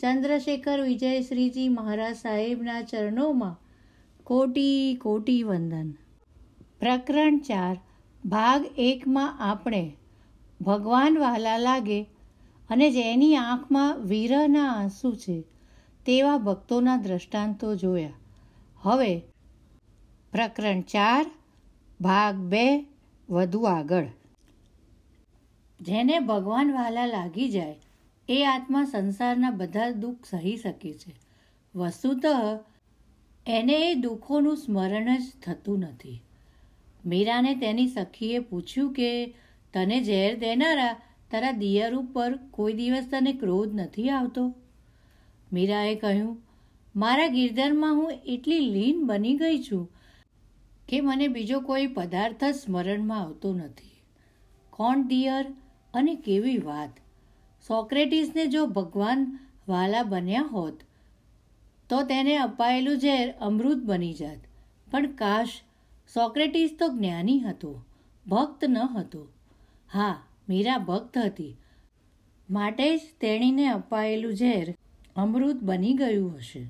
ચંદ્રશેખર 0.00 0.80
વિજય 0.80 1.20
શ્રીજી 1.20 1.68
મહારાજ 1.68 2.16
સાહેબના 2.16 2.82
ચરણોમાં 2.82 3.56
કોટી 4.24 4.94
કોટી 4.94 5.42
વંદન. 5.42 5.94
પ્રકરણ 6.80 7.38
ચાર, 7.38 7.76
ભાગ 8.24 8.66
એકમાં 8.78 9.50
આપણે 9.50 9.96
ભગવાન 10.60 11.18
વહાલા 11.18 11.58
લાગે 11.58 12.02
અને 12.70 12.90
જેની 12.90 13.36
આંખમાં 13.36 13.98
વિરહના 13.98 14.72
આંસુ 14.72 15.14
છે 15.14 15.44
તેવા 16.06 16.38
ભક્તોના 16.38 16.96
દ્રષ્ટાંતો 16.96 17.74
જોયા. 17.74 18.12
હવે 18.80 19.22
પ્રકરણ 20.32 20.80
ચાર, 20.80 21.30
ભાગ 22.00 22.34
બે, 22.34 22.84
વધુ 23.30 23.62
આગળ. 23.62 24.06
જેને 25.80 26.18
ભગવાન 26.18 26.72
વહાલા 26.72 27.06
લાગી 27.06 27.48
જાય 27.48 27.74
એ 28.28 28.44
આત્મા 28.44 28.84
સંસારના 28.84 29.50
બધા 29.50 29.90
દુઃખ 29.90 30.24
સહી 30.30 30.56
શકે 30.56 30.92
છે. 30.94 31.14
વસ્તુતઃ, 31.74 32.26
એને 33.46 33.90
એ 33.90 33.94
દુઃખોનું 33.94 34.56
સ્મરણ 34.56 35.16
જ 35.16 35.22
થતું 35.42 35.78
નથી. 35.78 36.22
મીરાને 37.06 37.54
તેની 37.54 37.88
સખીએ 37.88 38.38
પૂછ્યું 38.38 38.92
કે, 38.92 39.34
તને 39.74 40.04
ઝેર 40.04 40.38
દેનારા 40.38 41.00
તારા 41.30 41.52
દિયર 41.52 41.94
ઉપર 41.94 42.36
કોઈ 42.36 42.72
દિવસ 42.72 43.08
તને 43.10 43.32
ક્રોધ 43.32 43.74
નથી 43.74 44.10
આવતો? 44.10 44.54
મીરાએ 45.52 45.94
કહ્યું, 45.94 46.42
મારા 46.96 47.26
ગિરધરમાં 47.26 47.94
હું 47.94 48.12
એટલી 48.26 48.60
લીન 48.60 49.06
બની 49.06 49.34
ગઈ 49.34 49.62
છું 49.62 49.90
કે 50.88 51.00
મને 51.00 51.28
બીજો 51.28 51.60
કોઈ 51.60 51.86
પદાર્થ 51.86 52.44
જ 52.44 52.54
સ્મરણમાં 52.54 53.20
આવતો 53.20 53.54
નથી. 53.54 54.02
કોણ 54.70 55.02
દિયર 55.02 55.46
અને 55.94 56.14
કેવી 56.14 56.58
વાત? 56.58 56.90
સોક્રેટિસને 57.68 58.46
જો 58.46 58.66
ભગવાન 58.66 59.38
વાલા 59.68 60.02
બન્યા 60.02 60.42
હોત, 60.42 60.80
તો 61.88 62.02
તેને 62.02 62.36
અપાયેલું 62.36 62.98
ઝેર 62.98 63.32
અમૃત 63.32 63.76
બની 63.76 64.12
જાત. 64.14 64.38
પણ 64.90 65.12
કાશ 65.12 65.48
સોક્રેટિસ 66.14 66.76
તો 66.78 66.88
જ્ઞાની 66.88 67.40
હતો, 67.40 67.84
ભક્ત 68.28 68.64
ન 68.68 68.78
હતો. 68.78 69.28
હા, 69.92 70.22
મીરા 70.48 70.78
ભક્ત 70.78 71.18
હતી. 71.18 71.56
માટે 72.50 72.96
જ 72.96 73.00
તેણીને 73.20 73.66
અપાયેલું 73.66 74.32
ઝેર 74.32 74.74
અમૃત 75.16 75.56
બની 75.62 75.94
ગયું 75.94 76.36
હશે. 76.36 76.66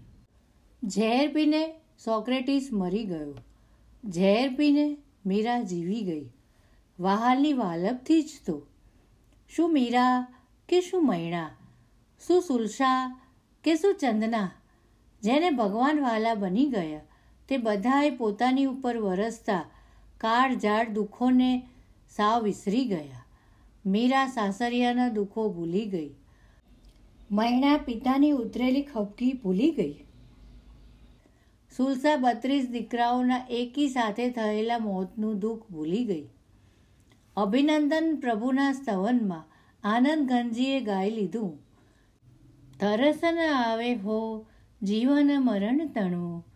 ઝેર 0.84 1.32
પીને 1.32 1.74
સોક્રેટિસ 2.04 2.68
મરી 2.72 3.04
ગયો. 3.04 3.34
ઝેર 4.10 4.54
પીને 4.54 4.96
મીરા 5.26 5.62
જીવી 5.62 6.02
ગઈ. 6.02 6.30
વહાલની 7.00 7.52
વાલપથી 7.52 8.22
જ 8.22 8.30
તો. 8.46 8.66
શું 9.48 9.72
મીરા 9.72 10.35
કે 10.68 10.80
શું 10.80 11.06
મૈણા 11.06 11.50
શું 12.26 12.42
સુલશા 12.42 13.20
કે 13.64 13.74
શું 13.74 13.94
ચંદના? 13.94 14.50
જેને 15.22 15.50
ભગવાન 15.50 16.00
વાલા 16.00 16.34
બની 16.34 16.66
ગયા. 16.66 17.00
તે 17.48 17.56
બધાએ 17.56 18.10
પોતાની 18.10 18.64
ઉપર 18.64 18.96
વરસતા 18.96 19.70
કાળ 20.18 20.54
ઝાડ 20.54 20.90
દુઃખોને 20.90 21.68
સાવ 22.16 22.42
વિસરી 22.42 22.84
ગયા. 22.84 23.24
મીરા 23.86 24.26
સાસરિયાના 24.26 25.08
દુઃખો 25.08 25.48
ભૂલી 25.48 25.84
ગઈ. 25.86 26.10
મૈણા 27.32 27.76
પિતાની 27.76 28.30
ઉતરેલી 28.30 28.82
ખપકી 28.82 29.32
ભૂલી 29.32 29.70
ગઈ. 29.70 29.94
સુલસા 31.76 32.16
બત્રીસ 32.16 32.68
દીકરાઓના 32.68 33.46
એકી 33.50 33.88
સાથે 33.88 34.30
થયેલા 34.30 34.78
મોતનું 34.78 35.38
દુઃખ 35.38 35.62
ભૂલી 35.70 36.04
ગઈ. 36.04 36.28
અભિનંદન 37.36 38.18
પ્રભુના 38.20 38.72
સ્તવનમાં 38.72 39.55
આનંદ 39.86 40.28
ગંજીએ 40.28 40.80
ગાઈ 40.80 41.10
લીધું. 41.10 41.58
તરસન 42.80 43.38
આવે 43.38 43.94
હો, 43.94 44.46
જીવન 44.82 45.30
મરણ 45.38 45.88
તણું. 45.88 46.46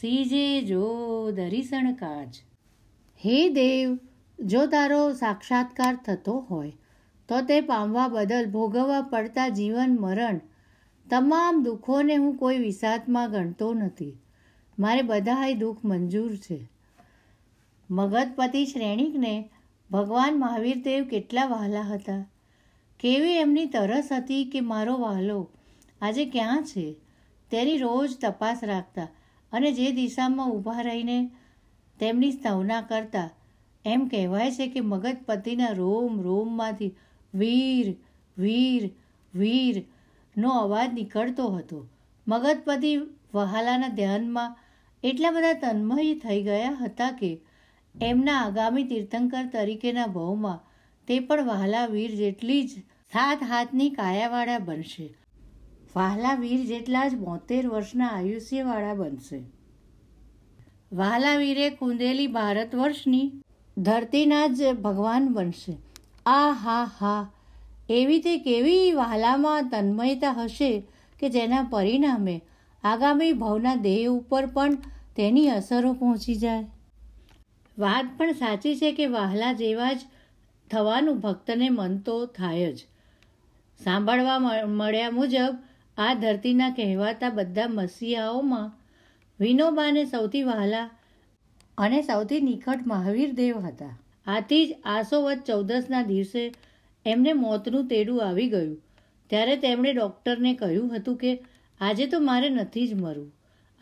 સીજે 0.00 0.62
જો 0.62 0.86
દરિસણ 1.30 1.92
કાજ. 1.92 2.34
હે 3.24 3.48
દેવ, 3.48 3.98
જો 4.38 4.66
તારો 4.66 5.12
સાક્ષાત્કાર 5.12 5.96
થતો 5.96 6.46
હોય, 6.50 6.72
તો 7.28 7.40
તે 7.40 7.60
પામવા 7.60 8.08
બદલ 8.08 8.50
ભોગવવા 8.50 9.02
પડતા 9.02 9.48
જીવન 9.48 9.96
મરણ. 10.00 10.40
તમામ 11.10 11.62
દુઃખોને 11.62 12.16
હું 12.16 12.36
કોઈ 12.36 12.58
વિષાદમાં 12.58 13.30
ગણતો 13.30 13.74
નથી. 13.74 14.18
મારે 14.78 15.02
બધાય 15.02 15.54
દુઃખ 15.54 15.84
મંજૂર 15.84 16.36
છે. 16.36 16.68
મગધપતિ 17.90 18.66
શ્રેણીકને 18.66 19.50
ભગવાન 19.90 20.38
મહાવીર 20.38 20.82
દેવ 20.82 21.04
કેટલા 21.04 21.44
વહાલા 21.44 21.80
હતા. 21.80 22.30
કેવી 23.00 23.38
એમની 23.38 23.66
તરસ 23.66 24.08
હતી 24.12 24.44
કે 24.44 24.60
મારો 24.60 24.94
વહાલો 24.96 25.38
આજે 26.00 26.24
ક્યાં 26.26 26.62
છે? 26.64 26.86
તેની 27.50 27.78
રોજ 27.78 28.10
તપાસ 28.20 28.60
રાખતા 28.64 29.08
અને 29.52 29.72
જે 29.72 29.88
દિશામાં 29.92 30.52
ઊભા 30.52 30.82
રહીને 30.82 31.18
તેમની 32.00 32.32
સ્તવના 32.32 32.80
કરતા, 32.80 33.28
એમ 33.84 34.08
કહેવાય 34.08 34.50
છે 34.50 34.66
કે 34.68 34.80
મગજપતિના 34.82 35.72
રોમ 35.72 36.14
રોમમાંથી 36.20 36.92
વીર 37.34 37.88
વીર 38.36 38.84
વીરનો 39.34 40.50
અવાજ 40.60 40.88
નીકળતો 40.92 41.46
હતો. 41.48 41.78
મગજપતિ 42.26 42.92
વહાલાના 43.34 43.88
ધ્યાનમાં 43.88 44.56
એટલા 45.04 45.30
બધા 45.30 45.60
તન્મય 45.64 46.14
થઈ 46.14 46.40
ગયા 46.42 46.76
હતા 46.80 47.12
કે 47.12 47.30
એમના 47.94 48.38
આગામી 48.40 48.84
તીર્થંકર 48.84 49.44
તરીકેના 49.52 50.06
ભાવમાં 50.06 50.64
તે 51.08 51.20
પણ 51.20 51.46
વહાલા 51.46 51.86
વીર 51.86 52.14
જેટલી 52.14 52.62
જ 52.62 52.68
સાત 53.12 53.42
હાથની 53.42 53.90
કાયાવાળા 53.90 54.58
બનશે. 54.58 55.14
વહાલા 55.96 56.34
વીર 56.34 56.64
જેટલા 56.64 57.08
જ 57.08 57.14
બોતેર 57.14 57.66
વર્ષના 57.66 58.08
આયુષ્યવાળા 58.08 58.94
બનશે. 58.94 59.42
વહાલા 60.92 61.36
વીરે 61.36 61.70
કુંદેલી 61.70 62.26
ભારત 62.26 62.74
વર્ષની 62.74 63.32
ધરતીના 63.76 64.46
જ 64.46 64.72
ભગવાન 64.72 65.28
બનશે. 65.28 65.76
આ 66.26 66.52
હા 66.52 66.90
હા, 67.00 67.30
એવી 67.90 68.18
તે 68.18 68.38
કેવી 68.38 68.92
વહાલામાં 68.92 69.68
તન્મયતા 69.68 70.32
હશે 70.32 70.82
કે 71.20 71.28
જેના 71.28 71.62
પરિણામે 71.62 72.40
આગામી 72.84 73.32
ભવના 73.32 73.74
દેહ 73.74 74.10
ઉપર 74.10 74.46
પણ 74.46 74.74
તેની 75.16 75.48
અસરો 75.48 75.92
પહોંચી 75.92 76.34
જાય. 76.34 76.64
વાત 77.78 78.06
પણ 78.18 78.32
સાચી 78.32 78.76
છે 78.76 78.92
કે 78.92 79.06
વહાલા 79.06 79.52
જેવા 79.52 79.92
જ 79.92 79.98
થવાનું 80.70 81.20
ભક્તને 81.20 81.68
મન 81.70 81.98
તો 81.98 82.26
થાય 82.26 82.72
જ. 82.72 82.78
સાંભળવા 83.84 84.38
મળ્યા 84.66 85.10
મુજબ 85.10 85.58
આ 85.98 86.14
ધરતીના 86.14 86.70
કહેવાતા 86.70 87.28
બધા 87.28 87.66
મસીહાઓમાં 87.68 88.72
વિનોબાને 89.40 90.04
સૌથી 90.04 90.42
વહાલા 90.42 90.90
અને 91.78 92.02
સૌથી 92.02 92.40
નિકટ 92.40 92.86
મહાવીર 92.86 93.32
દેવ 93.32 93.58
હતા. 93.58 93.98
આથી 94.26 94.66
જ 94.66 94.74
આસોવત 94.84 95.38
ચૌદસના 95.46 96.02
દિવસે 96.02 96.52
એમને 97.06 97.32
મોતનું 97.32 97.88
તેડું 97.88 98.28
આવી 98.28 98.48
ગયું. 98.48 98.82
ત્યારે 99.30 99.56
તેમણે 99.56 99.92
ડૉક્ટરને 99.92 100.54
કહ્યું 100.54 100.96
હતું 100.96 101.16
કે, 101.16 101.42
આજે 101.80 102.06
તો 102.06 102.20
મારે 102.20 102.48
નથી 102.50 102.88
જ 102.88 102.94
મરવું. 102.94 103.32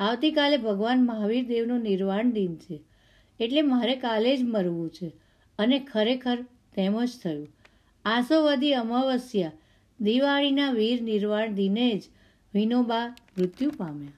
આવતીકાલે 0.01 0.57
ભગવાન 0.57 1.07
મહાવીર 1.07 1.47
દેવનો 1.47 1.79
નિર્વાણ 1.79 2.31
દિન 2.31 2.57
છે. 2.57 2.81
એટલે 3.41 3.63
મારે 3.63 3.97
કાલે 3.97 4.37
જ 4.37 4.41
મરવું 4.43 4.91
છે. 4.91 5.13
અને 5.59 5.79
ખરેખર 5.79 6.45
તેમ 6.75 7.05
જ 7.05 7.11
થયું. 7.25 7.49
આસોવદી 8.05 8.75
અમાવસ્યા. 8.75 9.53
દિવાળીના 10.01 10.71
વીર 10.71 11.03
નિર્વાણ 11.03 11.53
દિને 11.53 11.99
જ 11.99 12.03
વિનોબા 12.55 13.17
મૃત્યુ 13.39 13.71
પામ્યા. 13.71 14.13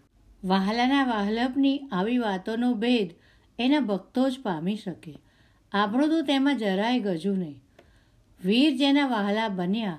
વહાલાના 0.44 1.04
વાહલપની 1.04 1.80
આવી 1.92 2.18
વાતોનો 2.18 2.74
ભેદ 2.74 3.10
એના 3.58 3.80
ભક્તો 3.80 4.30
જ 4.30 4.40
પામી 4.42 4.76
શકે. 4.76 5.18
આપણું 5.72 6.08
તો 6.08 6.22
તેમાં 6.22 6.58
જરાય 6.58 7.00
ગજુ 7.00 7.34
નહીં. 7.34 7.62
વીર 8.44 8.76
જેના 8.76 9.06
વહાલા 9.06 9.48
બન્યા 9.48 9.98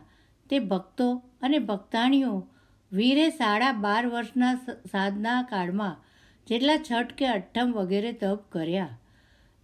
તે 0.50 0.60
ભક્તો 0.60 1.24
અને 1.42 1.60
ભક્તાણીઓ 1.60 2.48
વીરે 2.92 3.30
સાડા 3.30 3.72
બાર 3.72 4.08
વર્ષના 4.08 4.56
સાધના 4.92 5.42
કાળમાં 5.42 6.04
જેટલા 6.48 6.78
છઠ 6.78 7.12
કે 7.12 7.28
અઠ્ઠમ 7.28 7.72
વગેરે 7.72 8.14
તપ 8.14 8.40
કર્યા. 8.52 8.98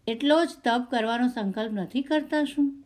એટલો 0.08 0.46
જ 0.46 0.50
તપ 0.64 0.92
કરવાનો 0.92 1.28
સંકલ્પ 1.28 1.72
નથી 1.72 2.02
કરતા 2.02 2.44
શું? 2.44 2.83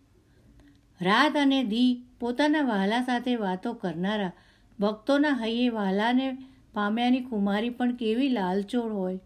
રાત 1.01 1.37
અને 1.37 1.63
દી 1.63 2.03
પોતાના 2.19 2.61
વહાલા 2.61 3.01
સાથે 3.01 3.35
વાતો 3.35 3.73
કરનારા 3.73 4.31
ભક્તોના 4.79 5.29
હૈયે 5.29 5.69
વહાલાને 5.69 6.37
પામ્યાની 6.73 7.19
કુમારી 7.19 7.69
પણ 7.69 7.95
કેવી 7.95 8.29
લાલચોળ 8.29 8.93
હોય. 8.93 9.19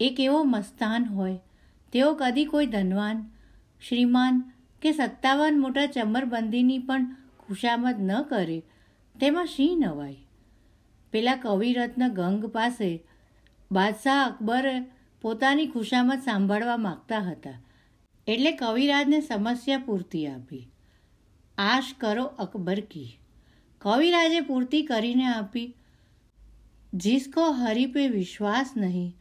એ 0.00 0.14
કેવો 0.16 0.44
મસ્તાન 0.44 1.04
હોય. 1.04 1.38
તેઓ 1.92 2.14
કદી 2.14 2.44
કોઈ 2.44 2.66
ધનવાન, 2.66 3.30
શ્રીમાન 3.88 4.52
કે 4.82 4.92
સત્તાવાન 4.92 5.60
મોટા 5.60 5.86
ચમરબંધીની 5.86 6.78
પણ 6.78 7.16
ખુશામત 7.46 7.96
ન 7.98 8.22
કરે. 8.22 8.62
તેમાં 9.20 9.46
શી 9.46 9.76
નવાય 9.76 10.16
પેલા 11.10 11.36
કવિરત્ન 11.36 12.08
ગંગ 12.08 12.46
પાસે 12.46 13.04
બાદશાહ 13.72 14.26
અકબરે 14.26 14.84
પોતાની 15.22 15.66
ખુશામત 15.66 16.18
સાંભળવા 16.18 16.76
માગતા 16.76 17.18
હતા. 17.18 17.60
એટલે 18.26 18.52
કવિરાજને 18.52 19.20
સમસ્યા 19.20 19.78
પૂરતી 19.78 20.26
આપી. 20.26 20.68
આશ 21.58 21.84
કરો 22.00 22.24
અકબર 22.24 22.80
કી. 22.80 23.18
કવિરાજે 23.78 24.40
પૂરતી 24.40 24.82
કરીને 24.82 25.24
આપી. 25.24 25.74
જિસકો 26.94 27.50
હરી 27.50 27.86
પે 27.86 28.08
વિશ્વાસ 28.08 28.70
નહીં, 28.76 29.16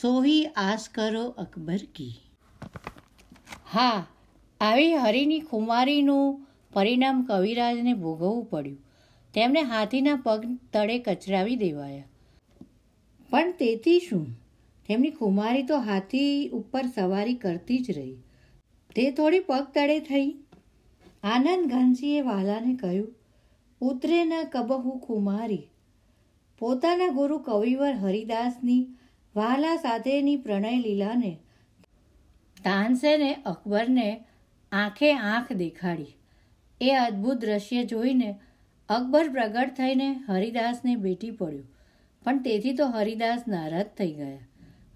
સોહી 0.00 0.44
આશ 0.44 0.88
કરો 0.88 1.28
અકબર 1.28 1.76
કી. 1.76 2.20
હા, 3.72 4.06
આવી 4.60 4.94
હરિની 4.94 5.40
ખુમારીનું 5.40 6.46
પરિણામ 6.72 7.22
કવિરાજને 7.22 7.94
ભોગવવું 7.94 8.44
પડ્યું. 8.44 8.78
તેમણે 9.34 9.62
હાથીના 9.62 10.16
પગ 10.16 10.58
તળે 10.72 10.98
કચરાવી 10.98 11.56
દેવાયા. 11.56 12.04
પણ 13.30 13.52
તેથી 13.52 14.00
શું? 14.00 14.26
તેમની 14.88 15.10
કુમારી 15.10 15.62
તો 15.62 15.78
હાથી 15.78 16.48
ઉપર 16.48 16.82
સવારી 16.86 17.34
કરતી 17.34 17.78
જ 17.78 17.90
રહી. 17.90 18.16
તે 18.96 19.10
થોડી 19.10 19.40
પગ 19.40 19.66
તળે 19.74 20.00
થઈ. 20.00 20.30
આનંદ 21.22 21.70
ઘનજીએ 21.70 22.20
વાલાને 22.20 22.74
કહ્યું, 22.74 23.14
ઉતરે 23.80 24.24
ન 24.24 24.32
કબહુ 24.52 24.98
કુમારી. 24.98 25.68
પોતાના 26.58 27.08
ગુરુ 27.08 27.38
કવિવર 27.38 27.92
હરિદાસની 27.92 28.88
વાલા 29.36 29.76
સાથેની 29.76 30.36
પ્રણય 30.36 30.78
લીલાને 30.78 31.38
તાનસેને 32.64 33.34
અકબરને 33.34 34.24
આંખે 34.72 35.12
આંખ 35.14 35.52
દેખાડી. 35.52 36.06
એ 36.80 36.94
અદ્ભુત 36.94 37.36
દ્રશ્ય 37.36 37.84
જોઈને 37.84 38.34
અકબર 38.88 39.28
પ્રગટ 39.28 39.70
થઈને 39.76 40.12
હરિદાસને 40.28 40.96
બેટી 40.96 41.30
પડ્યો. 41.30 41.62
પણ 42.24 42.38
તેથી 42.38 42.72
તો 42.72 42.86
હરિદાસ 42.86 43.44
નારાજ 43.48 43.86
થઈ 43.86 44.12
ગયા. 44.12 44.38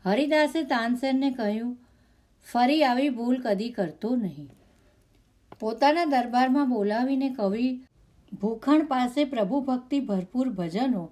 હરિદાસે 0.05 0.63
તાનસેનને 0.63 1.31
કહ્યું 1.31 1.79
ફરી 2.53 2.85
આવી 2.85 3.09
ભૂલ 3.09 3.39
કદી 3.41 3.71
કરતો 3.71 4.17
નહીં. 4.17 4.51
પોતાના 5.61 6.05
દરબારમાં 6.05 6.71
બોલાવીને 6.71 7.29
કવિ, 7.31 7.69
ભૂખણ 8.41 8.85
પાસે 8.85 9.25
પ્રભુ 9.25 9.61
ભક્તિ 9.61 10.01
ભરપૂર 10.01 10.49
ભજનો 10.49 11.05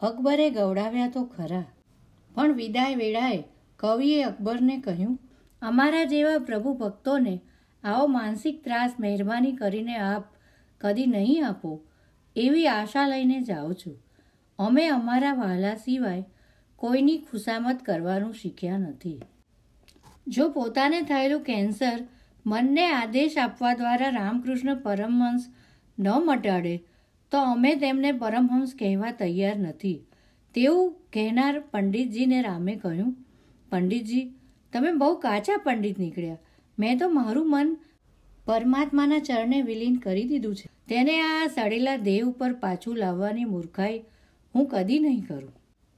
અકબરે 0.00 0.50
ગવડાવ્યા 0.50 1.08
તો 1.08 1.22
ખરા. 1.24 1.64
પણ 2.34 2.52
વિદાય 2.52 2.94
વેળાએ 2.94 3.44
કવિએ 3.76 4.22
અકબરને 4.22 4.76
કહ્યું, 4.80 5.18
અમારા 5.62 6.04
જેવા 6.04 6.38
પ્રભુ 6.38 6.74
ભક્તોને 6.74 7.40
આવો 7.84 8.06
માનસિક 8.06 8.64
ત્રાસ 8.64 8.92
મહેરબાની 9.00 9.52
કરીને 9.52 9.96
આપ 9.96 10.24
કદી 10.80 11.06
નહીં 11.06 11.46
આપો, 11.46 11.80
એવી 12.36 12.66
આશા 12.66 13.08
લઈને 13.08 13.42
જાઉં 13.42 13.74
છું. 13.74 13.96
અમે 14.58 14.88
અમારા 14.88 15.32
વહાલા 15.32 15.74
સિવાય 15.74 16.24
કોઈની 16.76 17.18
ખુશામત 17.18 17.82
કરવાનું 17.82 18.34
શીખ્યા 18.34 18.78
નથી. 18.78 19.20
જો 20.30 20.48
પોતાને 20.48 21.02
થયેલું 21.02 21.42
કેન્સર 21.42 21.98
મનને 22.46 22.86
આદેશ 22.90 23.38
આપવા 23.38 23.74
દ્વારા 23.74 24.08
રામકૃષ્ણ 24.08 24.74
પરમહંસ 24.74 25.48
ન 25.98 26.08
મટાડે, 26.08 26.74
તો 27.32 27.38
અમે 27.38 27.72
તેમને 27.74 28.12
પરમહંસ 28.12 28.74
કહેવા 28.78 29.10
તૈયાર 29.10 29.58
નથી. 29.58 29.98
તેવું 30.54 30.92
કહેનાર 31.12 31.60
પંડિતજીને 31.60 32.42
રામે 32.42 32.74
કહ્યું, 32.76 33.12
પંડિતજી, 33.70 34.26
તમે 34.72 34.92
બહુ 34.92 35.14
કાચા 35.14 35.56
પંડિત 35.64 35.98
નીકળ્યા. 35.98 36.36
મેં 36.78 36.98
તો 36.98 37.08
મારું 37.08 37.50
મન 37.50 37.76
પરમાત્માના 38.46 39.18
ચરણે 39.18 39.62
વિલીન 39.62 39.96
કરી 39.96 40.24
દીધું 40.24 40.54
છે. 40.56 40.68
તેને 40.88 41.14
આ 41.20 41.46
સડેલા 41.46 41.96
દેહ 41.96 42.20
ઉપર 42.26 42.52
પાછું 42.52 42.96
લાવવાની 42.96 43.44
મૂર્ખાઈ 43.44 43.98
હું 44.54 44.68
કદી 44.68 44.98
નહીં 44.98 45.26
કરું. 45.26 45.52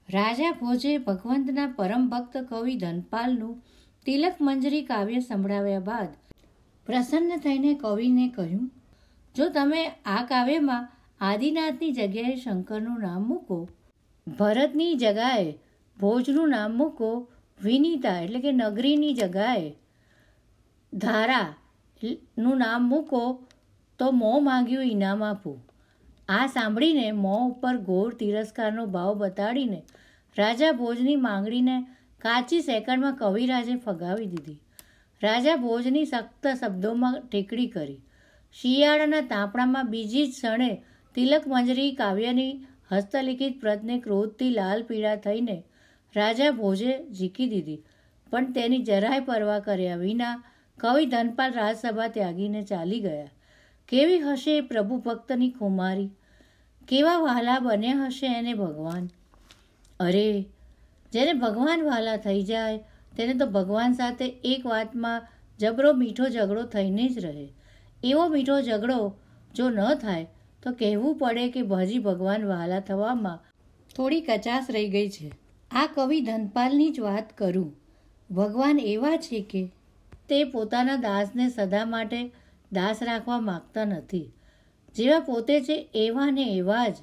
રાજા 0.08 0.52
ભોજે 0.52 0.98
ભગવંતના 0.98 1.66
પરમ 1.76 2.08
ભક્ત 2.08 2.36
કવિ 2.48 2.74
ધનપાલનું 2.76 3.62
તિલક 4.06 4.40
મંજરી 4.40 4.82
કાવ્ય 4.82 5.20
સંભળાવ્યા 5.20 5.78
બાદ 5.80 6.10
પ્રસન્ન 6.86 7.42
થઈને 7.44 7.74
કવિને 7.74 8.24
કહ્યું, 8.28 8.64
જો 9.34 9.46
તમે 9.48 9.82
આ 10.06 10.22
કાવ્યમાં 10.24 10.88
આદિનાથની 11.20 11.92
જગ્યાએ 11.92 12.36
શંકરનું 12.36 12.98
નામ 13.00 13.28
મૂકો, 13.28 13.58
ભરતની 14.26 14.94
જગાએ 14.94 15.46
ભોજનું 15.96 16.50
નામ 16.50 16.76
મૂકો, 16.76 17.12
વિનીતા 17.60 18.18
એટલે 18.18 18.40
કે 18.40 18.52
નગરીની 18.52 19.14
જગાએ 19.14 19.64
ધારા 20.92 21.48
નું 22.38 22.58
નામ 22.58 22.88
મૂકો, 22.88 23.22
તો 24.00 24.10
મોં 24.12 24.44
માંગ્યું 24.44 24.86
ઇનામ 24.86 25.22
આપું. 25.22 25.58
આ 26.28 26.46
સાંભળીને 26.46 27.18
મોં 27.24 27.40
ઉપર 27.48 27.74
ઘોર 27.88 28.10
તિરસ્કારનો 28.14 28.92
ભાવ 28.94 29.12
બતાડીને 29.16 29.80
રાજા 30.36 30.72
ભોજની 30.72 31.18
માંગણીને 31.24 31.76
કાચી 32.22 32.60
સેકન્ડમાં 32.60 33.14
કવિરાજે 33.14 33.76
ફગાવી 33.76 34.26
દીધી. 34.26 34.58
રાજા 35.22 35.56
ભોજની 35.56 36.04
સખ્ત 36.04 36.46
શબ્દોમાં 36.60 37.22
ટેકડી 37.30 37.66
કરી. 37.66 38.00
શિયાળાના 38.52 39.20
તાપણામાં 39.20 39.90
બીજી 39.90 40.26
જ 40.26 40.30
ક્ષણે 40.30 40.82
તિલક 41.14 41.42
મંજરી 41.46 41.92
કાવ્યની 41.92 42.66
હસ્તલિખિત 42.92 43.60
પ્રતને 43.60 43.98
ક્રોધથી 43.98 44.50
લાલ 44.50 44.82
પીળા 44.82 45.16
થઈને 45.16 45.64
રાજા 46.16 46.50
ભોજે 46.50 46.98
ઝીકી 47.12 47.48
દીધી. 47.48 47.82
પણ 48.30 48.52
તેની 48.52 48.78
જરાય 48.78 49.20
પરવા 49.20 49.58
કર્યા 49.58 49.96
વિના 49.96 50.44
કવિ 50.80 51.06
ધનપાલ 51.06 51.52
રાજસભા 51.52 52.08
ત્યાગીને 52.08 52.62
ચાલી 52.62 53.00
ગયા. 53.00 53.30
કેવી 53.88 54.18
હશે 54.18 54.56
એ 54.56 54.60
પ્રભુ 54.60 54.96
ભક્તની 54.96 55.50
ખુમારી? 55.50 56.10
કેવા 56.88 57.18
વહાલા 57.18 57.58
બન્યા 57.58 58.04
હશે 58.06 58.26
એને 58.26 58.54
ભગવાન? 58.54 59.08
અરે 60.00 60.44
જેને 61.12 61.32
ભગવાન 61.32 61.82
વાલા 61.82 62.16
થઈ 62.16 62.42
જાય, 62.42 62.78
તેને 63.16 63.34
તો 63.34 63.46
ભગવાન 63.46 63.92
સાથે 63.92 64.28
એક 64.28 64.66
વાતમાં 64.66 65.22
જબરો 65.58 65.92
મીઠો 65.92 66.28
ઝઘડો 66.28 66.62
થઈને 66.62 67.08
જ 67.08 67.24
રહે. 67.24 67.52
એવો 68.04 68.28
મીઠો 68.28 68.60
ઝઘડો 68.60 69.16
જો 69.54 69.70
ન 69.70 69.94
થાય, 69.94 70.26
તો 70.62 70.72
કહેવું 70.72 71.18
પડે 71.18 71.50
કે 71.50 71.62
ભજી 71.62 71.98
ભગવાન 71.98 72.44
વહાલા 72.44 72.80
થવામાં 72.80 73.38
થોડી 73.96 74.20
કચાશ 74.20 74.66
રહી 74.70 74.88
ગઈ 74.88 75.08
છે. 75.08 75.32
આ 75.70 75.86
કવિ 75.94 76.20
ધનપાલની 76.20 76.90
જ 76.90 77.00
વાત 77.00 77.38
કરું. 77.38 77.76
ભગવાન 78.30 78.78
એવા 78.78 79.16
છે 79.16 79.40
કે 79.40 79.72
તે 80.28 80.44
પોતાના 80.44 80.96
દાસને 80.96 81.48
સદા 81.48 81.84
માટે 81.84 82.32
દાસ 82.72 83.02
રાખવા 83.02 83.40
માગતા 83.40 83.84
નથી. 83.84 84.32
જેવા 84.94 85.18
પોતે 85.18 85.60
છે 85.60 85.88
એવા 85.94 86.30
ને 86.30 86.42
એવા 86.42 86.88
જ. 86.88 86.96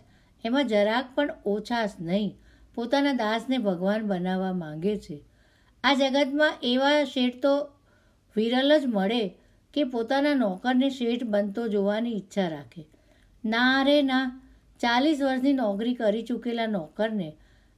એમાં 0.46 0.68
જરાક 0.68 1.16
પણ 1.16 1.30
ઓછાશ 1.46 1.90
નહીં. 2.00 2.38
પોતાના 2.76 3.14
દાસને 3.14 3.58
ભગવાન 3.58 4.08
બનાવવા 4.08 4.54
માંગે 4.54 4.98
છે. 4.98 5.24
આ 5.84 5.94
જગતમાં 5.94 6.54
એવા 6.64 7.04
શેઠ 7.04 7.42
તો 7.42 7.70
વિરલ 8.36 8.80
જ 8.80 8.86
મળે 8.86 9.36
કે 9.74 9.84
પોતાના 9.84 10.34
નોકરને 10.34 10.90
શેઠ 10.90 11.24
બનતો 11.24 11.68
જોવાની 11.68 12.16
ઈચ્છા 12.16 12.48
રાખે. 12.48 12.88
ના 13.46 13.84
રે 13.84 14.02
ના, 14.02 14.42
ચાલીસ 14.80 15.22
વર્ષની 15.22 15.54
નોકરી 15.54 15.94
કરી 15.94 16.24
ચૂકેલા 16.24 16.68
નોકરને. 16.68 17.36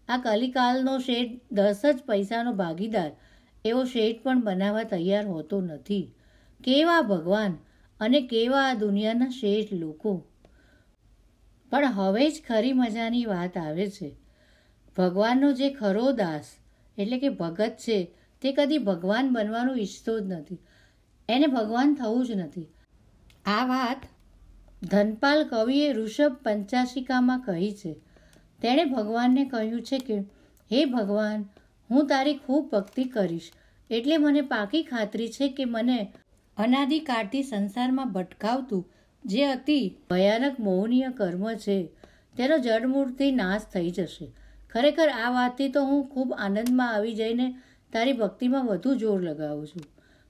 આ 0.08 0.18
કલિકાલનો 0.18 1.00
શેઠ 1.00 1.42
દસ 1.52 1.82
જ 1.86 2.00
પૈસાનો 2.08 2.54
ભાગીદાર, 2.54 3.12
એવો 3.66 3.84
શેઠ 3.84 4.24
પણ 4.24 4.42
બનાવવા 4.42 4.84
તૈયાર 4.84 5.28
હોતો 5.28 5.62
નથી. 5.62 6.14
કેવા 6.64 7.02
ભગવાન 7.02 7.58
અને 8.00 8.22
કેવા 8.22 8.70
આ 8.70 8.74
દુનિયાના 8.74 9.30
શેઠ 9.30 9.74
લોકો. 9.74 10.26
પણ 11.70 11.86
હવે 11.86 12.30
જ 12.30 12.42
ખરી 12.48 12.74
મજાની 12.74 13.26
વાત 13.26 13.58
આવે 13.58 13.90
છે. 13.90 14.21
ભગવાનનો 14.98 15.52
જે 15.52 15.70
ખરો 15.70 16.12
દાસ, 16.12 16.56
એટલે 16.98 17.20
કે 17.20 17.30
ભગત 17.30 17.72
છે, 17.80 18.12
તે 18.42 18.52
કદી 18.52 18.78
ભગવાન 18.78 19.34
બનવાનું 19.34 19.78
ઈચ્છતો 19.78 20.20
જ 20.20 20.24
નથી. 20.24 20.58
એને 21.30 21.48
ભગવાન 21.48 21.94
થવું 21.94 22.26
જ 22.26 22.32
નથી. 22.32 22.68
આ 23.46 23.66
વાત 23.66 24.06
ધનપાલ 24.84 25.44
કવિએ 25.44 25.94
ઋષભ 25.94 26.36
પંચાશિકામાં 26.44 27.40
કહી 27.40 27.72
છે. 27.72 27.94
તેણે 28.62 28.86
ભગવાનને 28.86 29.46
કહ્યું 29.46 29.82
છે 29.82 29.98
કે, 29.98 30.18
હે 30.72 30.86
ભગવાન, 30.86 31.46
હું 31.92 32.08
તારી 32.08 32.34
ખૂબ 32.34 32.70
ભક્તિ 32.72 33.04
કરીશ. 33.04 33.52
એટલે 33.90 34.18
મને 34.18 34.42
પાકી 34.42 34.84
ખાતરી 34.84 35.30
છે 35.30 35.50
કે 35.50 35.66
મને 35.66 36.14
અનાદિકાળથી 36.58 37.44
સંસારમાં 37.44 38.14
ભટકાવતું, 38.14 38.92
જે 39.26 39.46
અતિ 39.46 39.96
ભયાનક 40.10 40.60
મોહનીય 40.60 41.10
કર્મ 41.10 41.54
છે, 41.54 41.86
તેનો 42.38 42.58
જડમૂળથી 42.58 43.32
નાશ 43.32 43.62
થઈ 43.62 43.90
જશે. 43.90 44.41
ખરેખર 44.72 45.10
આ 45.10 45.30
વાતથી 45.30 45.70
તો 45.70 45.86
હું 45.86 46.08
ખૂબ 46.08 46.34
આનંદમાં 46.38 46.96
આવી 46.96 47.13
જઈને 47.13 47.48
તારી 47.94 48.13
ભક્તિમાં 48.13 48.68
વધુ 48.68 48.96
જોર 48.96 49.22
લગાવું 49.22 49.68
છું. 49.68 49.86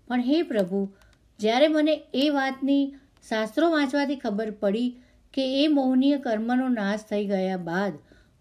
પણ 0.08 0.20
હે 0.20 0.44
પ્રભુ, 0.44 0.94
જ્યારે 1.40 1.68
મને 1.68 2.04
એ 2.14 2.30
વાતની 2.30 2.84
શાસ્ત્રો 3.30 3.72
વાંચવાથી 3.72 4.16
ખબર 4.16 4.52
પડી 4.52 4.90
કે 5.34 5.64
એ 5.64 5.68
મોહનીય 5.68 6.18
કર્મનો 6.18 6.70
નાશ 6.70 7.04
થઈ 7.10 7.26
ગયા 7.26 7.58
બાદ 7.58 7.94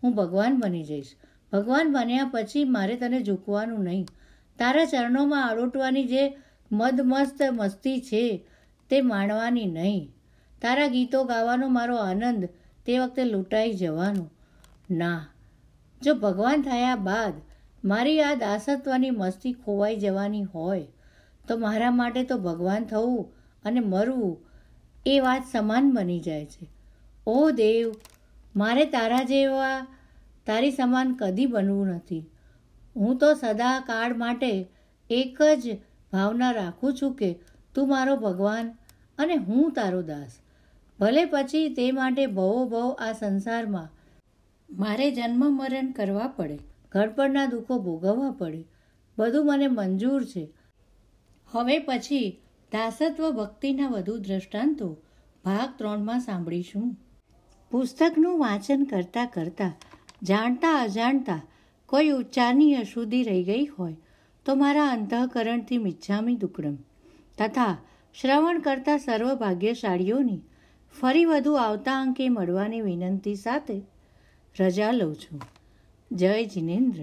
હું 0.03 0.15
ભગવાન 0.15 0.61
બની 0.61 0.85
જઈશ. 0.85 1.11
ભગવાન 1.53 1.93
બન્યા 1.93 2.31
પછી 2.33 2.65
મારે 2.65 2.97
તને 2.97 3.21
ઝૂકવાનું 3.23 3.85
નહીં. 3.85 4.07
તારા 4.59 4.85
ચરણોમાં 4.85 5.49
આળોટવાની 5.49 6.05
જે 6.05 6.25
મદમસ્ત 6.73 7.43
મસ્તી 7.53 8.01
છે 8.01 8.25
તે 8.91 9.01
માણવાની 9.01 9.67
નહીં. 9.67 10.11
તારા 10.63 10.87
ગીતો 10.87 11.25
ગાવાનો 11.25 11.69
મારો 11.69 11.97
આનંદ 11.97 12.49
તે 12.87 12.99
વખતે 12.99 13.25
લૂંટાઈ 13.25 13.75
જવાનો. 13.75 14.25
ના 14.91 15.21
જો 16.03 16.15
ભગવાન 16.15 16.63
થયા 16.63 16.97
બાદ 16.97 17.35
મારી 17.85 18.21
આ 18.21 18.35
દાસત્વની 18.35 19.11
મસ્તી 19.11 19.53
ખોવાઈ 19.53 19.97
જવાની 19.97 20.43
હોય, 20.43 20.87
તો 21.49 21.59
મારા 21.59 21.91
માટે 21.91 22.23
તો 22.25 22.39
ભગવાન 22.39 22.85
થવું 22.85 23.29
અને 23.65 23.81
મરવું 23.81 24.37
એ 25.07 25.21
વાત 25.21 25.43
સમાન 25.53 25.93
બની 25.95 26.21
જાય 26.21 26.47
છે. 26.47 26.67
ઓ 27.27 27.51
દેવ, 27.51 27.93
મારે 28.57 28.85
તારા 28.85 29.23
જેવા, 29.23 29.87
તારી 30.47 30.71
સમાન 30.71 31.15
કદી 31.15 31.47
બનવું 31.47 31.89
નથી. 31.89 32.25
હું 32.97 33.19
તો 33.19 33.35
સદા 33.35 33.81
કાળ 33.81 34.17
માટે 34.17 34.53
એક 35.11 35.39
જ 35.63 35.79
ભાવના 36.13 36.53
રાખું 36.53 36.97
છું 37.03 37.15
કે 37.15 37.31
તું 37.75 37.89
મારો 37.89 38.17
ભગવાન 38.17 38.75
અને 39.19 39.37
હું 39.37 39.73
તારો 39.73 40.03
દાસ. 40.03 40.33
ભલે 40.99 41.25
પછી 41.25 41.69
તે 41.69 41.93
માટે 41.93 42.27
ભવો 42.27 42.65
ભવ 42.67 42.95
આ 42.99 43.13
સંસારમાં 43.13 43.89
મારે 44.71 45.11
જન્મ 45.11 45.57
મરણ 45.57 45.93
કરવા 45.93 46.27
પડે. 46.27 46.59
ઘડપણના 46.93 47.47
દુઃખો 47.47 47.79
ભોગવવા 47.79 48.31
પડે. 48.31 48.65
બધું 49.19 49.47
મને 49.47 49.67
મંજૂર 49.67 50.25
છે. 50.25 50.49
હવે 51.47 51.79
પછી 51.79 52.41
દાસત્વ 52.73 53.31
ભક્તિના 53.31 53.89
વધુ 53.89 54.19
દ્રષ્ટાંતો 54.19 54.97
ભાગ 55.45 55.79
ત્રણમાં 55.79 56.21
સાંભળીશું. 56.21 56.97
પુસ્તકનું 57.71 58.39
વાંચન 58.39 58.85
કરતાં 58.85 59.27
કરતાં, 59.27 59.73
જાણતા 60.23 60.83
અજાણતા 60.83 61.43
કોઈ 61.87 62.09
ઉચ્ચારની 62.09 62.75
અશુદ્ધિ 62.75 63.23
રહી 63.23 63.45
ગઈ 63.45 63.65
હોય 63.65 63.97
તો 64.47 64.55
મારા 64.55 64.87
અંતઃકરણથી 64.87 65.79
મિચ્છામી 65.79 66.37
દુકડમ. 66.37 66.77
તથા 67.39 67.77
શ્રવણ 68.21 68.59
કરતા 68.59 68.97
સર્વ 68.97 69.35
ભાગ્યશાળીઓની 69.35 70.41
ફરી 71.01 71.25
વધુ 71.25 71.53
આવતા 71.53 72.01
અંકે 72.01 72.29
મળવાની 72.29 72.81
વિનંતી 72.81 73.35
સાથે 73.35 73.83
રજા 74.59 74.91
લઉં 74.91 75.15
છું. 75.15 75.41
જય 76.13 76.45
જિનેન્દ્ર. 76.45 77.03